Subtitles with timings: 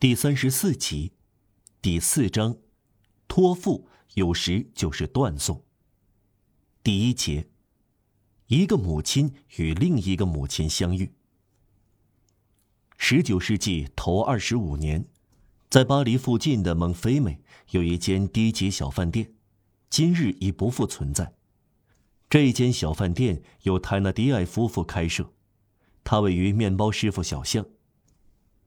[0.00, 1.12] 第三十四集，
[1.82, 2.56] 第四章，
[3.28, 5.62] 托付有时就是断送。
[6.82, 7.50] 第一节，
[8.46, 11.12] 一个母亲与另一个母亲相遇。
[12.96, 15.04] 十九世纪头二十五年，
[15.68, 17.42] 在巴黎附近的蒙菲美
[17.72, 19.34] 有一间低级小饭店，
[19.90, 21.34] 今日已不复存在。
[22.30, 25.30] 这间小饭店由泰纳迪埃夫妇开设，
[26.02, 27.66] 它位于面包师傅小巷。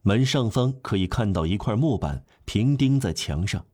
[0.06, 3.66] 门上方可以看到一块木板平钉在墙上，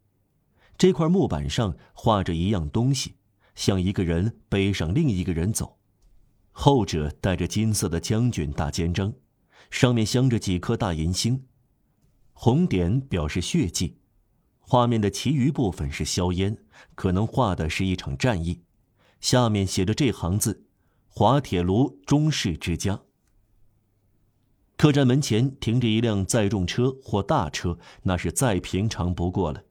[0.78, 3.16] 这块木板上画着一样东西，
[3.56, 5.80] 像一个人背上另一个人走，
[6.52, 9.12] 后者戴着金色的将军大肩章，
[9.72, 11.46] 上面镶着几颗大银星，
[12.34, 13.98] 红点表示血迹。
[14.60, 16.56] 画面的其余部分是硝烟，
[16.94, 18.62] 可能画的是一场战役。
[19.20, 20.68] 下面写着这行字
[21.10, 23.02] ：“滑铁卢中士之家。”
[24.80, 29.64] 客栈门前停着一辆载重车或大车，那是再平常不过了。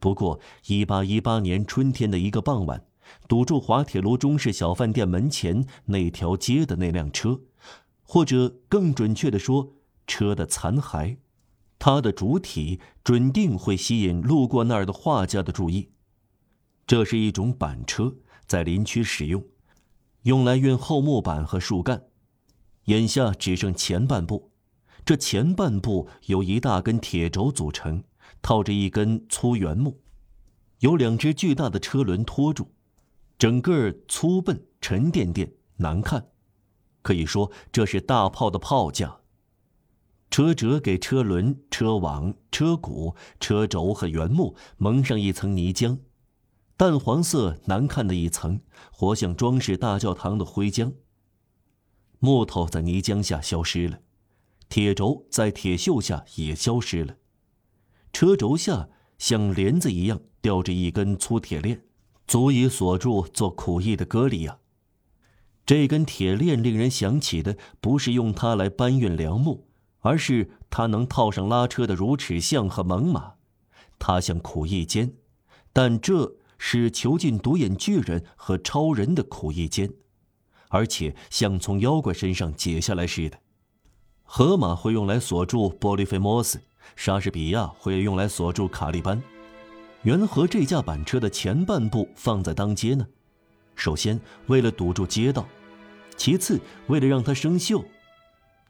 [0.00, 2.84] 不过，一八一八年春天的一个傍晚，
[3.28, 7.42] 堵住滑铁卢中式小饭店门前那条街的那辆车，
[8.02, 9.74] 或者更准确的说，
[10.08, 11.18] 车的残骸，
[11.78, 15.92] 它的主体准定会吸引路过那儿的画家的注意。
[16.88, 18.16] 这是一种板车，
[18.48, 19.44] 在林区使用，
[20.24, 22.02] 用来运厚木板和树干。
[22.90, 24.50] 眼下只剩前半部，
[25.04, 28.02] 这前半部由一大根铁轴组成，
[28.42, 30.00] 套着一根粗圆木，
[30.80, 32.66] 有两只巨大的车轮托住，
[33.38, 36.30] 整个粗笨、沉甸甸、难看，
[37.02, 39.18] 可以说这是大炮的炮架。
[40.28, 45.96] 车辙给车轮、车网、车骨、车轴和原木蒙上一层泥浆，
[46.76, 50.92] 淡黄色、难看的一层，活像装饰大教堂的灰浆。
[52.20, 54.00] 木头在泥浆下消失了，
[54.68, 57.16] 铁轴在铁锈下也消失了。
[58.12, 61.82] 车轴下像帘子一样吊着一根粗铁链，
[62.26, 64.58] 足以锁住做苦役的歌利亚。
[65.64, 69.66] 这根铁链令人想起的不是用它来搬运梁木，
[70.00, 73.32] 而是它能套上拉车的如齿象和猛犸。
[73.98, 75.14] 它像苦役间，
[75.72, 79.94] 但这是囚禁独眼巨人和超人的苦役间。
[80.70, 83.38] 而且像从妖怪身上解下来似的，
[84.22, 86.60] 河马会用来锁住波利菲摩斯，
[86.94, 89.20] 莎士比亚会用来锁住卡利班。
[90.04, 93.06] 缘何这架板车的前半部放在当街呢？
[93.74, 95.44] 首先为了堵住街道，
[96.16, 97.84] 其次为了让它生锈。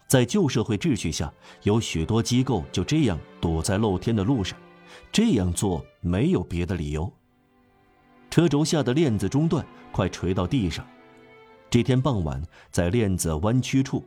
[0.09, 1.33] 在旧社会秩序下，
[1.65, 4.59] 有许多机构就这样堵在露天的路上，
[5.13, 7.13] 这样做没有别的理由。
[8.31, 10.87] 车轴下的链子中断快垂到地上。
[11.71, 12.43] 这天傍晚，
[12.73, 14.05] 在链子弯曲处，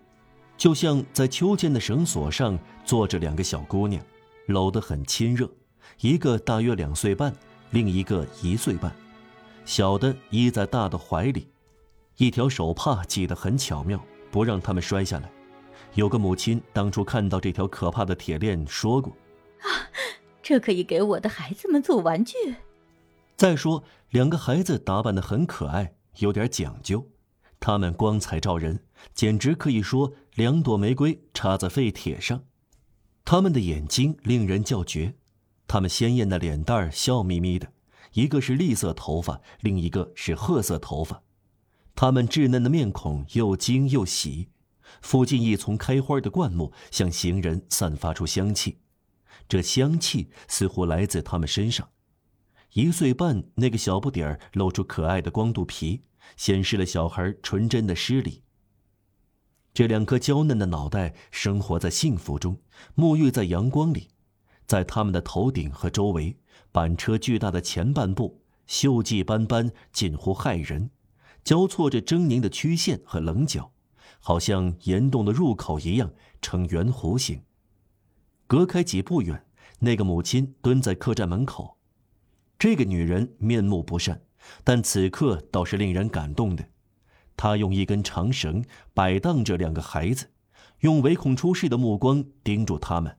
[0.57, 4.03] 就像在秋千的绳索上坐着两个小姑娘，
[4.47, 5.49] 搂得很亲热。
[6.01, 7.33] 一个大约两岁半，
[7.71, 8.93] 另一个一岁半。
[9.63, 11.47] 小的依在大的怀里，
[12.17, 13.97] 一条手帕系得很巧妙，
[14.29, 15.31] 不让他们摔下来。
[15.93, 19.13] 有个母亲当初看到这条可怕的铁链，说过
[19.63, 19.87] ：“啊，
[20.41, 22.35] 这可以给我的孩子们做玩具。”
[23.37, 27.07] 再说，两个孩子打扮得很可爱，有点讲究。
[27.65, 28.81] 他们光彩照人，
[29.15, 32.43] 简直可以说两朵玫瑰插在废铁上。
[33.23, 35.15] 他们的眼睛令人叫绝，
[35.65, 37.71] 他们鲜艳的脸蛋儿笑眯眯的，
[38.15, 41.23] 一个是栗色头发，另一个是褐色头发。
[41.95, 44.49] 他们稚嫩的面孔又惊又喜。
[45.01, 48.79] 附近一丛开花的灌木向行人散发出香气，
[49.47, 51.87] 这香气似乎来自他们身上。
[52.73, 56.01] 一岁半那个小不点儿露出可爱的光肚皮。
[56.37, 58.41] 显示了小孩纯真的诗礼。
[59.73, 62.59] 这两颗娇嫩的脑袋生活在幸福中，
[62.95, 64.09] 沐浴在阳光里，
[64.67, 66.37] 在他们的头顶和周围，
[66.71, 70.91] 板车巨大的前半部锈迹斑斑，近乎骇人，
[71.43, 73.71] 交错着狰狞的曲线和棱角，
[74.19, 77.41] 好像岩洞的入口一样呈圆弧形。
[78.45, 79.43] 隔开几步远，
[79.79, 81.77] 那个母亲蹲在客栈门口，
[82.59, 84.21] 这个女人面目不善。
[84.63, 86.65] 但此刻倒是令人感动的，
[87.35, 88.63] 他用一根长绳
[88.93, 90.29] 摆荡着两个孩子，
[90.79, 93.17] 用唯恐出世的目光盯住他们。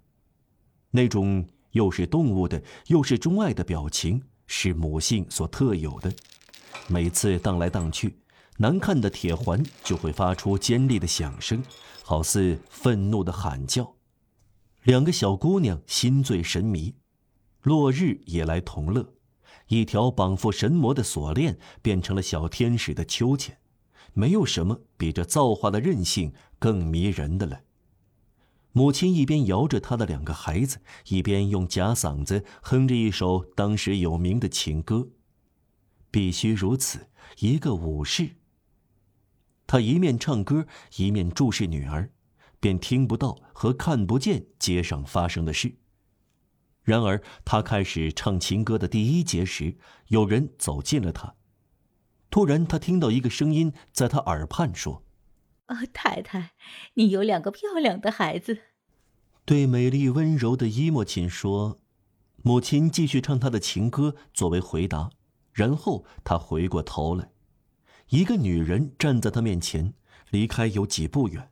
[0.91, 6.13] 那种又是动物的又是钟爱的表情，是母性所特有的。
[6.87, 8.19] 每次荡来荡去，
[8.59, 11.63] 难看的铁环就会发出尖利的响声，
[12.03, 13.95] 好似愤怒的喊叫。
[14.83, 16.95] 两个小姑娘心醉神迷，
[17.63, 19.15] 落日也来同乐。
[19.69, 23.59] 一条绑缚神魔的锁链变成了小天使的秋千，
[24.13, 27.61] 没有什么比这造化的韧性更迷人的了。
[28.73, 35.09] 母亲一边摇着她的两个孩子，一边用假嗓子哼着一首当时有名的情歌。
[36.11, 37.09] 必须如此，
[37.39, 38.37] 一个武士。
[39.67, 40.67] 他一面唱歌，
[40.97, 42.11] 一面注视女儿，
[42.61, 45.77] 便听不到和看不见街上发生的事。
[46.85, 49.77] 然而，他开始唱情歌的第一节时，
[50.09, 51.35] 有人走近了他。
[52.31, 55.03] 突然，他听到一个声音在他耳畔说
[55.67, 56.53] ：“啊，太太，
[56.95, 58.59] 你有两个漂亮的孩子。”
[59.45, 61.81] 对美丽温柔的伊莫琴说。
[62.47, 65.11] 母亲继续唱她的情歌作为回答。
[65.55, 67.31] 然后他回过头来，
[68.09, 69.95] 一个女人站在他面前，
[70.31, 71.51] 离开有几步远。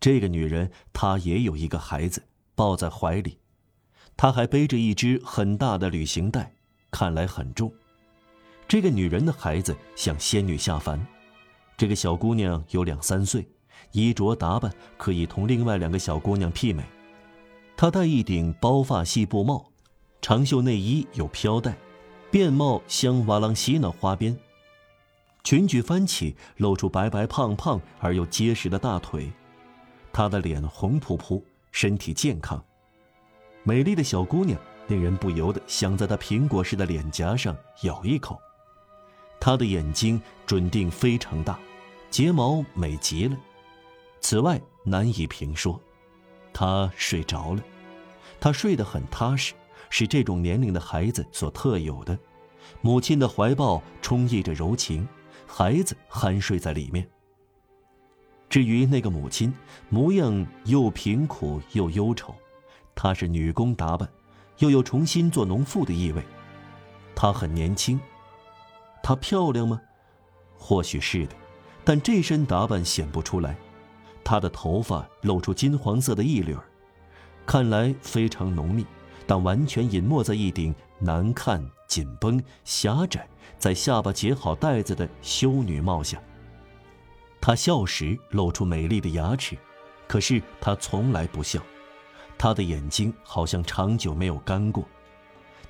[0.00, 3.40] 这个女人她也有一个孩子抱在怀里，
[4.16, 6.52] 她还背着一只很大的旅行袋，
[6.90, 7.72] 看来很重。
[8.66, 11.04] 这个女人的孩子像仙女下凡。
[11.76, 13.46] 这个小姑娘有两三岁，
[13.92, 16.82] 衣着打扮可以同另外两个小姑娘媲美。
[17.76, 19.70] 她戴一顶包发细布帽，
[20.22, 21.76] 长袖内衣有飘带。
[22.28, 24.36] 便帽镶瓦朗西那花边，
[25.44, 29.30] 裙裾翻起，露出白白胖胖而又结实的大腿。
[30.12, 32.62] 她的脸红扑扑，身体健康，
[33.66, 38.40] 美丽的小姑娘令人不由得想在她苹果似的脸颊上咬一口。
[39.40, 41.58] 她的眼睛准定非常大，
[42.08, 43.36] 睫毛美极了。
[44.20, 45.80] 此外难以评说。
[46.52, 47.62] 她睡着了，
[48.38, 49.52] 她睡得很踏实。
[49.90, 52.16] 是这种年龄的孩子所特有的，
[52.80, 55.08] 母亲的怀抱充溢着柔情，
[55.44, 57.08] 孩子酣睡在里面。
[58.48, 59.52] 至于那个母亲，
[59.88, 62.32] 模样又贫苦又忧愁，
[62.96, 64.08] 她是女工打扮，
[64.58, 66.24] 又有重新做农妇的意味。
[67.14, 68.00] 她很年轻，
[69.04, 69.80] 她漂亮吗？
[70.58, 71.36] 或许是的，
[71.84, 73.56] 但这身打扮显不出来。
[74.24, 76.64] 她的头发露出金黄色的一缕儿，
[77.46, 78.84] 看来非常浓密。
[79.28, 83.28] 但完全隐没在一顶难看、紧绷、狭窄，
[83.58, 86.16] 在下巴结好带子的修女帽下。
[87.40, 89.58] 她笑时露出美丽的牙齿，
[90.06, 91.60] 可是她从来不笑。
[92.38, 94.84] 她的眼睛好像长久没有干过。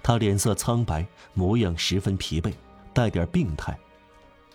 [0.02, 2.52] 她脸色苍白，模样十分疲惫，
[2.92, 3.78] 带点病态。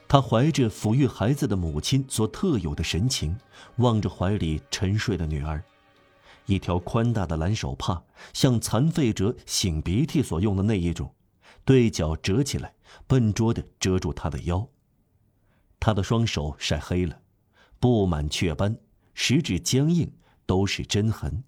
[0.08, 3.38] 她怀着抚育孩子的母亲所特有的神情，
[3.78, 5.64] 望着怀里沉睡的女儿。
[6.48, 8.04] 一条宽大的蓝手帕，
[8.34, 11.14] 像残废者擤鼻涕所用的那一种，
[11.64, 12.74] 对角折起来，
[13.08, 14.68] 笨拙地遮住他的腰。
[15.80, 17.20] 他的双手晒黑了，
[17.80, 18.78] 布满雀斑，
[19.14, 20.12] 食指僵硬，
[20.46, 21.44] 都是针痕。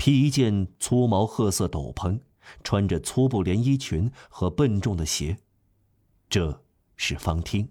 [0.00, 2.20] 披一件粗毛褐色斗篷，
[2.64, 5.36] 穿着粗布连衣裙和笨重的鞋。
[6.30, 6.64] 这
[6.96, 7.68] 是方汀。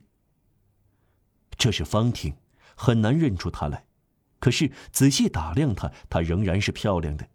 [1.57, 2.35] 这是方汀，
[2.75, 3.87] 很难认出他来。
[4.37, 7.27] 可是仔细打量她，她仍然是漂亮的，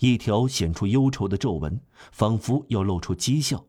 [0.00, 1.80] 一条显出忧愁的皱纹，
[2.12, 3.64] 仿佛要露出讥笑，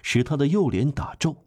[0.00, 1.44] 使她的右脸打皱。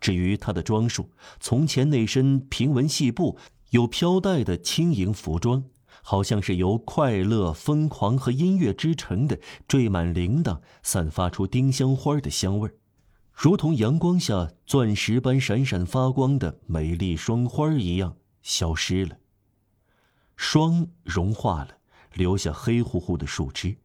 [0.00, 3.36] 至于她的装束，从前那身平纹细布、
[3.72, 5.64] 有飘带的轻盈服装，
[6.02, 9.38] 好像是由快乐、疯狂和音乐织成的，
[9.68, 12.74] 缀满铃铛，散发出丁香花的香味儿，
[13.32, 19.18] 如同阳光下钻石般闪闪发光的美丽双花一样，消失了。
[20.36, 21.78] 霜融化了，
[22.14, 23.76] 留下黑乎乎的树枝。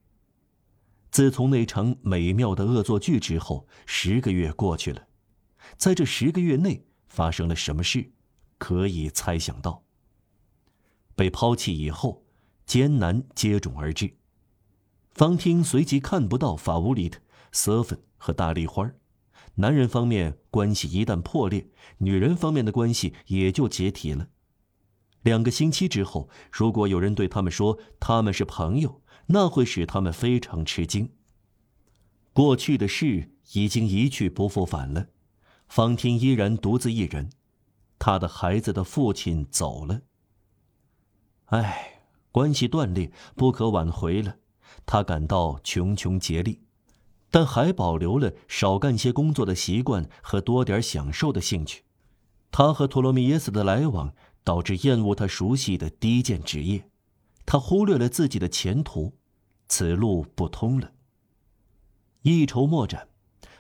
[1.12, 5.08] 自从那场美妙的恶作剧之后，十个月过去了，
[5.78, 8.12] 在这十个月内发生了什么事，
[8.58, 9.85] 可以猜想到。
[11.16, 12.26] 被抛弃以后，
[12.66, 14.18] 艰难接踵而至。
[15.14, 18.92] 方汀随即看不到法乌里特、瑟芬和大丽花
[19.56, 21.70] 男人方面关系一旦破裂，
[22.00, 24.28] 女人方面的关系也就解体了。
[25.22, 31.10] 两个星期之后，如果有人对他们说他们是朋友，那会使他们非常吃惊。
[32.34, 35.08] 过去的事已经一去不复返了，
[35.70, 37.30] 方汀依然独自一人，
[37.98, 40.02] 他的孩子的父亲走了。
[41.62, 44.38] 唉，关系断裂，不可挽回了，
[44.86, 46.62] 他感到穷穷竭力，
[47.30, 51.84] 但还保留了少干些工作的习惯和多点享受的兴趣。
[52.52, 54.14] 他和托罗米耶斯的来往。
[54.46, 56.88] 导致厌恶他熟悉的低贱职业，
[57.48, 59.18] 他忽略了自己的前途，
[59.68, 60.92] 此路不通了。
[62.22, 63.08] 一筹莫展，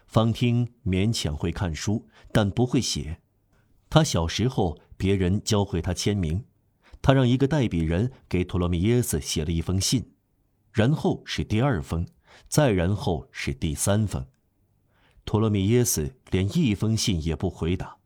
[0.05, 3.19] 方汀勉强会看书，但不会写。
[3.89, 6.45] 他小时候别人教会他签名，
[7.05, 10.13] 他让一个代笔人给托罗米耶斯写了一封信，
[10.71, 12.07] 然后是第二封，
[12.49, 14.25] 再然后是第三封，
[15.23, 17.97] 托罗米耶斯连一封信也不回答。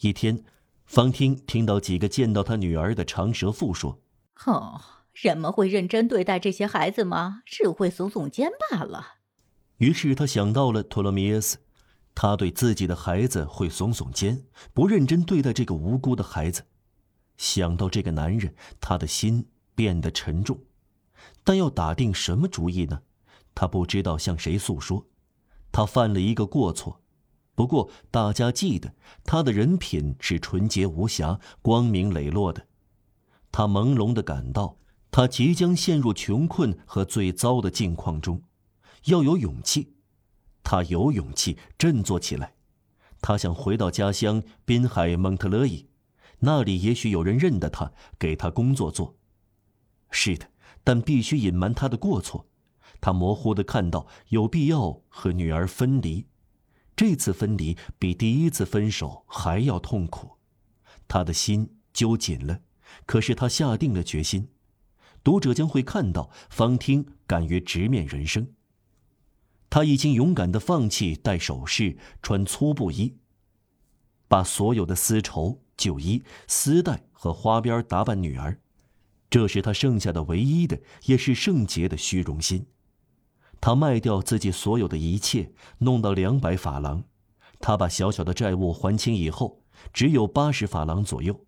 [0.00, 0.42] 一天。
[0.86, 4.00] 方汀听到几个见到他女儿的长舌妇说
[4.44, 4.80] ：“哦，
[5.12, 7.42] 人们会认真对待这些孩子吗？
[7.46, 9.18] 只会耸耸肩罢了。
[9.76, 11.58] 于是他想到了托罗米耶斯，
[12.12, 14.42] 他对自己的孩子会耸耸肩，
[14.74, 16.64] 不认真对待这个无辜的孩子。
[17.40, 20.60] 想到这个男人，他的心变得沉重。
[21.42, 23.00] 但要打定什么主意呢？
[23.54, 25.06] 他不知道向谁诉说。
[25.72, 27.00] 他犯了一个过错，
[27.54, 28.94] 不过大家记得
[29.24, 32.66] 他的人品是纯洁无瑕、光明磊落的。
[33.50, 34.76] 他朦胧地感到，
[35.10, 38.42] 他即将陷入穷困和最糟的境况中，
[39.06, 39.94] 要有勇气。
[40.62, 42.52] 他有勇气振作起来。
[43.22, 45.86] 他想回到家乡滨海蒙特勒伊，
[46.40, 49.16] 那里也许有人认得他，给他工作做。
[50.10, 50.50] 是的，
[50.82, 52.48] 但必须隐瞒他的过错。
[53.00, 56.26] 他模糊地看到有必要和女儿分离，
[56.94, 60.38] 这次分离比第一次分手还要痛苦。
[61.08, 62.60] 他的心揪紧了。
[63.06, 64.48] 可是他下定了决心，
[65.22, 68.52] 读者将会看到方听敢于直面人生。
[69.70, 73.16] 他已经勇敢地放弃戴首饰、穿粗布衣，
[74.26, 78.60] 把所有的丝绸、旧衣、丝带和花边打扮女儿，
[79.30, 82.66] 这是他剩下的唯一的，也是圣洁的虚荣心。
[83.62, 87.04] 他卖掉自己所有的一切，弄到两百法郎。
[87.60, 91.46] 他把小小的债务还清以后，只有八十法郎左右。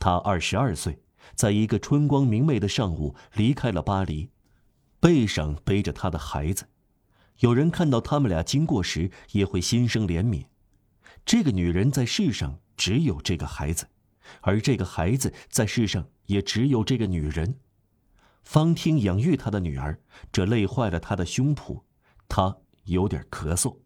[0.00, 1.00] 他二十二岁，
[1.36, 4.30] 在一个春光明媚的上午离开了巴黎，
[4.98, 6.66] 背上背着他的孩子。
[7.40, 10.44] 有人看到他们俩经过时，也会心生怜悯。
[11.26, 13.88] 这个女人在世上只有这个孩子，
[14.40, 17.58] 而这个孩子在世上也只有这个女人。
[18.42, 19.98] 方汀养育他的女儿，
[20.30, 21.82] 这累坏了他的胸脯，
[22.28, 23.76] 他有点咳嗽。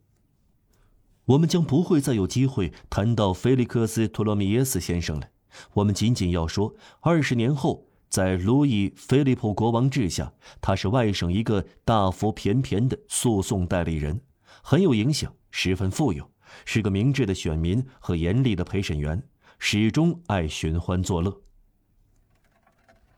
[1.26, 5.28] 我们将不会再有机会谈到菲利克斯·托洛米耶斯先生了。
[5.74, 14.22] 我们仅仅要说，二十年后，在路易·菲利普国王治下，他是外省一个大腹便便的诉讼代理人，
[14.62, 16.30] 很有影响，十分富有，
[16.64, 19.22] 是个明智的选民和严厉的陪审员，
[19.58, 21.40] 始终爱寻欢作乐。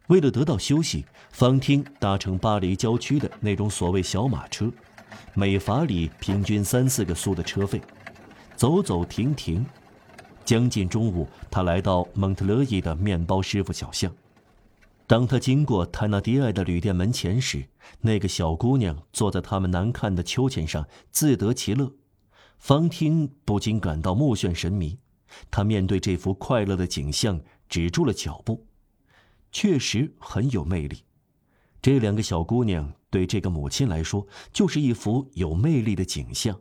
[0.08, 4.70] 为了得到休息，方汀搭乘巴黎郊区的那种所谓小马车，
[5.34, 7.80] 每法里平均三四个苏的车费，
[8.56, 9.64] 走走停停。
[10.44, 14.12] 将近中午，他来到蒙特勒伊的面包师傅小巷。
[15.06, 17.68] 当他经过泰纳迪埃的旅店门前时，
[18.00, 21.92] 那个小姑娘坐在他们难看的秋千上，自得其乐。
[22.60, 24.96] 方汀不禁感到目眩神迷。
[25.50, 28.66] 他面对这幅快乐的景象，止住了脚步。
[29.50, 31.02] 确实很有魅力。
[31.82, 36.60] 这两个小姑娘对这个母亲来说，就是一幅有魅力的景象。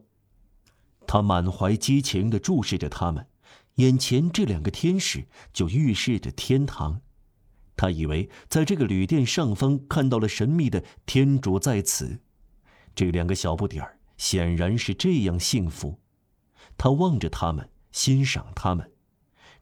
[1.05, 3.27] 他满怀激情地注视着她们。
[3.75, 7.01] 眼前这两个天使就预示着天堂，
[7.75, 12.19] 他以为在这个旅店上方看到了神秘的天主在此。
[12.93, 15.99] 这两个小不点儿显然是这样幸福。
[16.77, 18.91] 他望着他们，欣赏他们。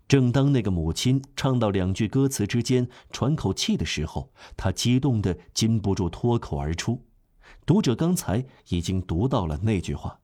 [0.10, 7.06] 正当那个母亲唱到两句歌词之间喘口气的时候，他激动的禁不住脱口而出
[7.66, 10.20] ：“读者刚才已经读到了那句话。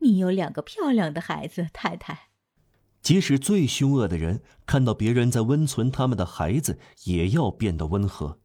[0.00, 2.30] 你有两个漂亮的孩子，太太。”
[3.02, 8.38] 即使最凶恶的人看到别人在温存他们的孩子，也要变得温和。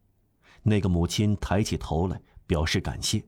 [0.64, 3.26] 那个母亲抬起头来表示感谢，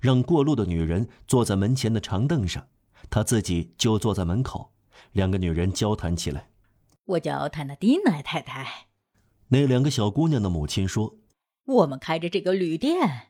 [0.00, 2.66] 让过路的女人坐在门前的长凳上，
[3.10, 4.72] 她自己就坐在门口。
[5.12, 6.50] 两个女人交谈起来。
[7.04, 8.88] 我叫泰纳迪奈太太。
[9.48, 11.16] 那两个小姑娘的母亲说
[11.64, 13.28] ：“我们开着这个旅店。”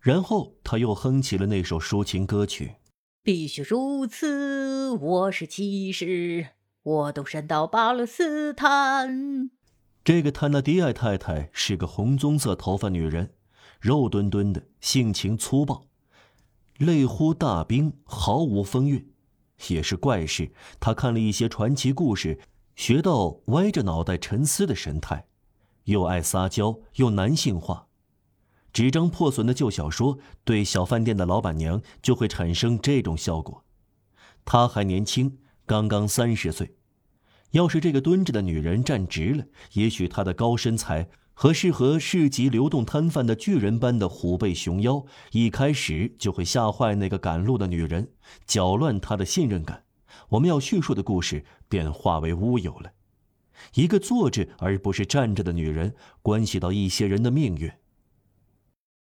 [0.00, 2.76] 然后他又哼起了那首抒情歌曲
[3.24, 6.50] ：“必须如此，我是骑士。”
[6.86, 9.50] 我都伸到巴勒斯坦。
[10.04, 13.34] 这个坦纳迪埃太太是个红棕色头发女人，
[13.80, 15.84] 肉墩墩的，性情粗暴，
[16.78, 19.12] 类乎大兵，毫无风韵。
[19.68, 22.38] 也是怪事，他看了一些传奇故事，
[22.74, 25.26] 学到歪着脑袋沉思的神态，
[25.84, 27.86] 又爱撒娇，又男性化。
[28.72, 33.64] 纸张破损的旧小说对小饭店的老板娘就会产生这种效果。
[34.44, 35.38] 她还年轻。
[35.68, 36.76] 刚刚三十岁，
[37.50, 48.08] 要是这个蹲着的女人站直了，也许她的高身材和适合市集流动摊贩的巨人般的虎背熊腰，一开始就会吓坏那个赶路的女人，
[48.46, 49.84] 搅乱她的信任感。
[50.30, 52.92] 我们要叙述的故事便化为乌有了。
[53.74, 57.70] 一个坐着而不是站着的女人，关系到一些人的命运。